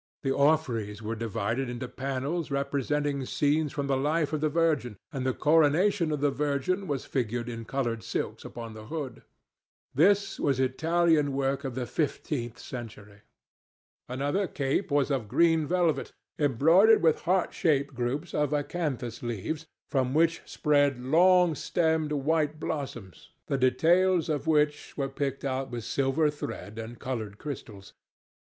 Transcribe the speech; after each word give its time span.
The 0.23 0.31
orphreys 0.31 1.03
were 1.03 1.13
divided 1.13 1.69
into 1.69 1.87
panels 1.87 2.49
representing 2.49 3.23
scenes 3.27 3.71
from 3.71 3.85
the 3.85 3.95
life 3.95 4.33
of 4.33 4.41
the 4.41 4.49
Virgin, 4.49 4.97
and 5.13 5.27
the 5.27 5.31
coronation 5.35 6.11
of 6.11 6.21
the 6.21 6.31
Virgin 6.31 6.87
was 6.87 7.05
figured 7.05 7.47
in 7.47 7.65
coloured 7.65 8.01
silks 8.01 8.43
upon 8.43 8.73
the 8.73 8.87
hood. 8.87 9.21
This 9.93 10.39
was 10.39 10.59
Italian 10.59 11.33
work 11.33 11.63
of 11.63 11.75
the 11.75 11.85
fifteenth 11.85 12.57
century. 12.57 13.21
Another 14.09 14.47
cope 14.47 14.89
was 14.89 15.11
of 15.11 15.27
green 15.27 15.67
velvet, 15.67 16.11
embroidered 16.39 17.03
with 17.03 17.21
heart 17.21 17.53
shaped 17.53 17.93
groups 17.93 18.33
of 18.33 18.53
acanthus 18.55 19.21
leaves, 19.21 19.67
from 19.91 20.15
which 20.15 20.41
spread 20.47 20.97
long 20.99 21.53
stemmed 21.53 22.11
white 22.11 22.59
blossoms, 22.59 23.29
the 23.45 23.55
details 23.59 24.29
of 24.29 24.47
which 24.47 24.97
were 24.97 25.07
picked 25.09 25.45
out 25.45 25.69
with 25.69 25.83
silver 25.83 26.31
thread 26.31 26.79
and 26.79 26.97
coloured 26.97 27.37
crystals. 27.37 27.93